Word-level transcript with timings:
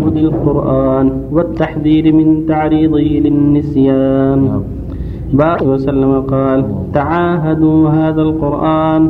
تعبد 0.00 0.16
القرآن 0.16 1.06
والتحذير 1.32 2.12
من 2.12 2.46
تعريضه 2.46 3.08
للنسيان. 3.24 4.62
بارك 5.32 5.62
وسلم 5.62 6.20
قال 6.20 6.64
تعاهدوا 6.92 7.88
هذا 7.88 8.22
القرآن 8.22 9.02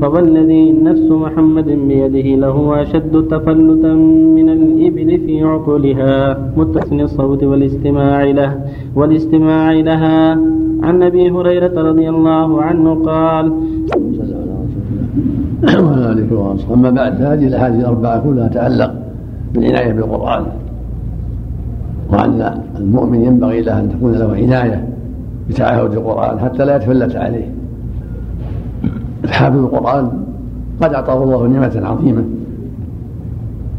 فوالذي 0.00 0.72
نفس 0.72 1.08
محمد 1.10 1.68
بيده 1.88 2.28
له 2.46 2.82
أشد 2.82 3.14
تفلتا 3.30 3.92
من 4.38 4.48
الإبل 4.48 5.10
في 5.26 5.42
عقلها 5.42 6.14
متحسن 6.56 7.00
الصوت 7.00 7.42
والاستماع 7.44 8.24
له 8.24 8.50
والاستماع 8.94 9.72
لها. 9.72 10.38
عن 10.82 11.02
أبي 11.02 11.30
هريرة 11.30 11.76
رضي 11.90 12.08
الله 12.08 12.62
عنه 12.62 12.94
قال 12.94 13.52
أما 16.74 16.90
بعد 16.90 17.22
هذه 17.22 17.46
الأحاديث 17.46 17.80
الأربعة 17.80 18.16
كلها 18.24 18.48
تتعلق 18.48 19.05
بالعناية 19.54 19.92
بالقرآن. 19.92 20.46
وأن 22.10 22.60
المؤمن 22.76 23.24
ينبغي 23.24 23.60
له 23.60 23.80
أن 23.80 23.90
تكون 23.90 24.12
له 24.12 24.32
عناية 24.34 24.88
بتعهد 25.48 25.92
القرآن 25.92 26.38
حتى 26.38 26.64
لا 26.64 26.76
يتفلت 26.76 27.16
عليه. 27.16 27.52
الحافظ 29.24 29.56
القرآن 29.56 30.10
قد 30.82 30.94
أعطاه 30.94 31.22
الله 31.22 31.46
نعمة 31.46 31.88
عظيمة 31.88 32.24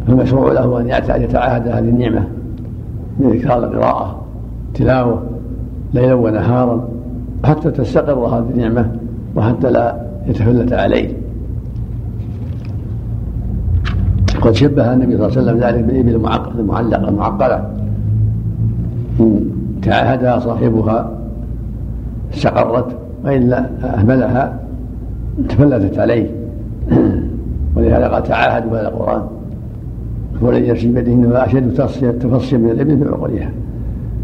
فالمشروع 0.08 0.52
له 0.52 0.80
أن 0.80 0.88
يتعاهد 1.22 1.68
هذه 1.68 1.90
النعمة 1.90 2.27
من 3.20 3.32
إكثار 3.34 3.63
القراءة 3.63 4.22
تلاوة 4.74 5.24
ليلا 5.94 6.13
ونهارا 6.13 6.88
حتى 7.46 7.72
تستقر 7.72 8.13
هذه 8.13 8.49
النعمة 8.49 8.91
وحتى 9.36 9.72
لا 9.72 10.02
يتفلت 10.27 10.74
عليه. 10.74 11.13
قد 14.48 14.54
شبه 14.54 14.94
النبي 14.94 15.18
صلى 15.18 15.28
الله 15.28 15.38
عليه 15.38 15.42
وسلم 15.42 15.60
ذلك 15.60 15.84
بالإبل 15.84 16.16
المعلقة 16.60 17.10
المعقلة. 17.10 17.70
إن 19.20 19.52
تعاهدها 19.82 20.40
صاحبها 20.40 21.12
استقرت 22.34 22.88
وإلا 23.26 23.70
أهملها 23.84 24.60
تفلتت 25.49 25.99
عليه. 25.99 26.30
ولهذا 27.76 28.08
قال 28.08 28.24
تعاهدوا 28.24 28.80
هذا 28.80 28.88
القرآن. 28.88 29.21
الذي 30.41 30.71
نفسي 30.71 30.88
بيده 30.88 31.14
إنه 31.14 31.46
أشد 31.46 31.74
تفصيا 32.20 32.58
من 32.58 32.70
الإبل 32.70 32.98
في 32.98 33.10
عقولها. 33.10 33.52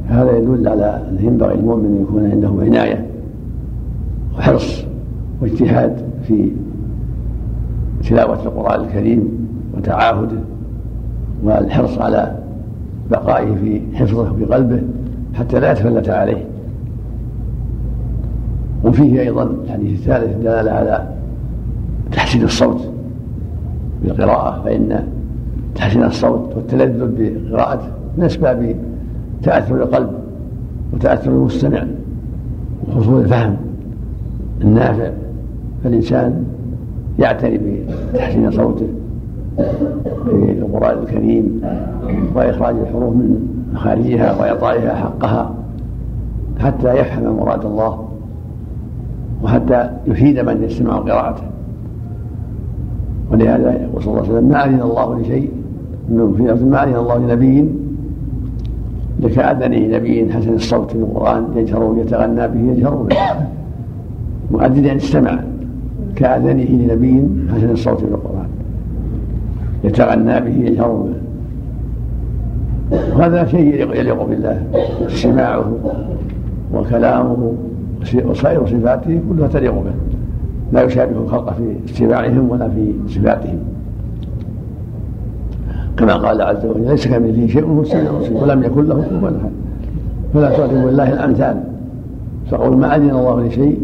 هذا 0.07 0.37
يدل 0.37 0.67
على 0.67 1.01
انه 1.09 1.21
ينبغي 1.21 1.53
المؤمن 1.53 1.85
أن 1.85 2.01
يكون 2.01 2.31
عنده 2.31 2.49
عناية 2.61 3.05
وحرص 4.37 4.83
واجتهاد 5.41 5.97
في 6.27 6.51
تلاوة 8.09 8.43
القرآن 8.43 8.85
الكريم 8.85 9.47
وتعاهده 9.77 10.39
والحرص 11.43 11.97
على 11.97 12.35
بقائه 13.11 13.55
في 13.55 13.81
حفظه 13.93 14.33
في 14.33 14.45
قلبه 14.45 14.81
حتى 15.33 15.59
لا 15.59 15.71
يتفلت 15.71 16.09
عليه. 16.09 16.45
وفيه 18.83 19.21
أيضا 19.21 19.43
الحديث 19.43 19.99
الثالث 19.99 20.37
دلاله 20.37 20.71
على 20.71 21.07
تحسين 22.11 22.43
الصوت 22.43 22.81
بالقراءة 24.03 24.61
فإن 24.65 25.07
تحسين 25.75 26.03
الصوت 26.03 26.55
والتلذذ 26.55 27.09
بقراءته 27.17 27.87
من 28.17 28.23
أسباب 28.23 28.75
تأثر 29.43 29.75
القلب 29.75 30.09
وتأثر 30.93 31.31
المستمع 31.31 31.83
وحصول 32.87 33.21
الفهم 33.21 33.57
النافع. 34.61 35.09
فالإنسان 35.83 36.45
يعتني 37.19 37.81
بتحسين 38.13 38.51
صوته 38.51 38.87
في 40.25 40.51
القرآن 40.59 40.97
الكريم 41.03 41.61
وإخراج 42.35 42.75
الحروف 42.75 43.13
من 43.13 43.47
مخارجها 43.73 44.41
وإعطائها 44.41 44.95
حقها 44.95 45.55
حتى 46.59 46.93
يفهم 46.93 47.37
مراد 47.37 47.65
الله 47.65 48.07
وحتى 49.43 49.89
يفيد 50.07 50.39
من 50.39 50.63
يستمع 50.63 50.97
قراءته. 50.97 51.43
ولهذا 53.31 53.71
يقول 53.71 54.03
صلى 54.03 54.11
الله 54.11 54.23
عليه 54.23 54.33
وسلم 54.33 54.49
ما 54.49 54.65
أذن 54.65 54.81
الله 54.81 55.19
لشيء 55.19 55.51
في 56.07 56.65
ما 56.65 56.83
أذن 56.83 56.95
الله 56.95 57.17
لنبي 57.17 57.69
لكأذنه 59.19 59.97
نبي 59.97 60.33
حسن 60.33 60.53
الصوت 60.53 60.91
في 60.91 60.97
القرآن 60.97 61.45
يجهر 61.55 61.95
يتغنى 61.97 62.47
به 62.47 62.71
يجهر 62.71 62.95
به. 62.95 63.15
يعني 64.51 64.95
استمع 64.95 65.39
كأذنه 66.15 66.63
لنبي 66.63 67.27
حسن 67.53 67.71
الصوت 67.71 67.99
في 67.99 68.05
القرآن. 68.05 68.47
يتغنى 69.83 70.41
به 70.41 70.67
يجهر 70.67 70.87
به. 70.87 71.13
وهذا 73.15 73.45
شيء 73.45 73.95
يليق 73.95 74.23
بالله. 74.23 74.63
استماعه 75.05 75.73
وكلامه 76.73 77.53
وسائر 78.25 78.65
صفاته 78.65 79.19
كلها 79.29 79.47
تليق 79.47 79.73
به. 79.73 79.93
لا 80.73 80.81
يشابه 80.81 81.17
الخلق 81.17 81.53
في 81.53 81.75
استماعهم 81.85 82.49
ولا 82.49 82.69
في 82.69 82.91
صفاتهم. 83.07 83.59
كما 85.97 86.13
قال 86.13 86.41
عز 86.41 86.65
وجل 86.65 86.87
ليس 86.87 87.07
كمثله 87.07 87.47
شيء 87.47 87.65
وهو 87.65 87.81
السميع 87.81 88.11
البصير 88.11 88.37
ولم 88.37 88.63
يكن 88.63 88.85
له 88.85 89.01
كفوا 89.01 89.29
أحد. 89.29 89.51
فلا 90.33 90.57
تضربوا 90.57 90.91
لله 90.91 91.13
الأمثال. 91.13 91.63
فقول 92.51 92.77
ما 92.77 92.95
أذن 92.95 93.09
الله 93.09 93.47
لشيء 93.47 93.79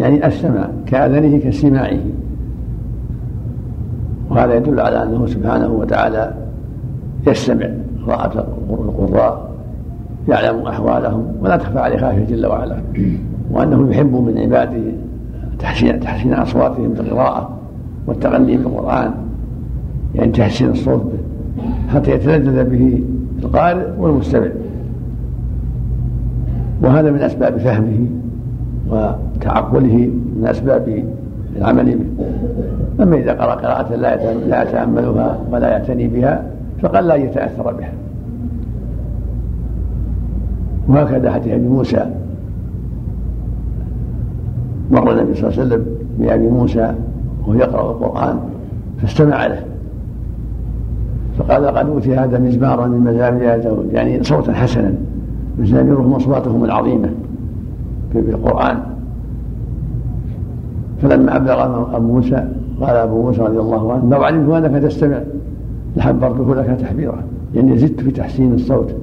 يعني 0.00 0.26
السمع 0.26 0.68
كأذنه 0.86 1.38
كاستماعه 1.38 1.98
وهذا 4.30 4.54
يدل 4.54 4.80
على 4.80 5.02
أنه 5.02 5.26
سبحانه 5.26 5.68
وتعالى 5.68 6.34
يستمع 7.26 7.66
قراءة 8.06 8.46
القراء 8.70 9.52
يعلم 10.28 10.66
أحوالهم 10.66 11.26
ولا 11.40 11.56
تخفى 11.56 11.78
عليه 11.78 11.98
خافية 11.98 12.24
جل 12.24 12.46
وعلا. 12.46 12.76
وأنه 13.50 13.90
يحب 13.90 14.14
من 14.14 14.38
عباده 14.38 14.82
تحسين 15.58 16.00
تحسين 16.00 16.34
أصواتهم 16.34 16.88
بالقراءة 16.92 17.50
والتغني 18.06 18.56
بالقرآن 18.56 19.10
يعني 20.14 20.32
تحسين 20.32 20.70
الصوت 20.70 21.02
به 21.02 21.18
حتى 21.94 22.10
يتلذذ 22.10 22.64
به 22.64 23.02
القارئ 23.42 23.86
والمستمع. 23.98 24.48
وهذا 26.82 27.10
من 27.10 27.18
أسباب 27.18 27.58
فهمه. 27.58 28.06
وتعقله 28.92 30.10
من 30.36 30.46
أسباب 30.46 31.04
العمل 31.56 31.84
به 31.84 32.04
أما 33.02 33.16
إذا 33.16 33.32
قرأ 33.32 33.54
قراءة 33.54 33.94
لا 34.48 34.62
يتأملها 34.62 35.38
ولا 35.52 35.68
يعتني 35.68 36.08
بها 36.08 36.44
فقل 36.82 37.06
لا 37.06 37.14
يتأثر 37.14 37.72
بها. 37.72 37.92
وهكذا 40.88 41.30
حديث 41.30 41.52
أبي 41.52 41.68
موسى. 41.68 42.06
مر 44.90 45.10
النبي 45.12 45.34
صلى 45.34 45.48
الله 45.48 45.60
عليه 45.60 45.66
وسلم 45.66 45.86
بأبي 46.18 46.48
موسى 46.48 46.94
وهو 47.40 47.54
يقرأ 47.54 47.90
القرآن 47.90 48.38
فاستمع 48.98 49.46
له. 49.46 49.62
فقال 51.38 51.66
قد 51.66 51.88
أوتي 51.88 52.16
هذا 52.16 52.38
مزمارا 52.38 52.86
من 52.86 53.00
مزامير 53.00 53.62
يعني 53.92 54.22
صوتا 54.22 54.52
حسنا 54.52 54.94
مزاميرهم 55.58 56.12
اصواتهم 56.12 56.64
العظيمة. 56.64 57.08
في 58.12 58.30
القران 58.30 58.78
فلما 61.02 61.36
أبلغ 61.36 61.96
أبو 61.96 62.06
موسى 62.06 62.48
قال 62.80 62.96
أبو 62.96 63.22
موسى 63.22 63.40
رضي 63.40 63.58
الله 63.58 63.92
عنه 63.92 64.10
لو 64.10 64.22
علمت 64.22 64.52
أنك 64.52 64.82
تستمع 64.82 65.20
لحبرته 65.96 66.54
لك 66.54 66.80
تحبيرا 66.80 67.22
يعني 67.54 67.78
زدت 67.78 68.00
في 68.00 68.10
تحسين 68.10 68.54
الصوت. 68.54 68.94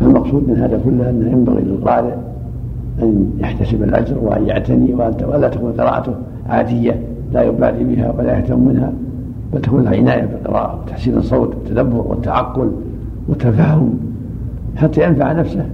فالمقصود 0.00 0.48
من 0.48 0.56
هذا 0.56 0.80
كله 0.84 1.10
أنه 1.10 1.30
ينبغي 1.30 1.62
للقارئ 1.62 2.14
أن 3.02 3.30
يحتسب 3.38 3.82
الأجر 3.82 4.16
وأن 4.22 4.46
يعتني 4.46 4.94
ولا 5.24 5.48
تكون 5.48 5.72
قراءته 5.72 6.12
عادية 6.48 7.02
لا 7.32 7.42
يبالي 7.42 7.84
بها 7.84 8.14
ولا 8.18 8.38
يهتم 8.38 8.68
منها 8.68 8.92
بل 9.52 9.60
تكون 9.60 9.84
له 9.84 9.90
عنايه 9.90 10.24
بالقراءة 10.24 10.80
وتحسين 10.82 11.16
الصوت 11.16 11.54
والتدبر 11.54 12.06
والتعقل 12.06 12.70
والتفاهم. 13.28 14.09
حتى 14.80 15.06
ينفع 15.06 15.32
نفسه 15.32 15.66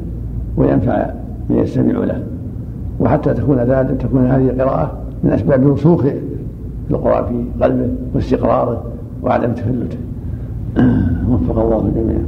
وينفع 0.56 1.10
من 1.50 1.56
يستمع 1.56 2.04
له. 2.04 2.22
وحتى 3.00 3.34
تكون 3.34 3.58
ذلك 3.58 4.00
تكون 4.00 4.26
هذه 4.26 4.50
القراءة 4.50 4.92
من 5.24 5.30
أسباب 5.30 5.68
رسوخ 5.68 6.04
القران 6.90 7.24
في 7.24 7.64
قلبه 7.64 7.88
واستقراره 8.14 8.84
وعدم 9.22 9.52
تفلته. 9.52 9.98
وفق 11.30 11.58
الله 11.58 11.86
الجميع 11.86 12.18